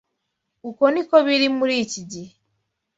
[0.69, 2.31] Uko ni ko biri no muri iki gihe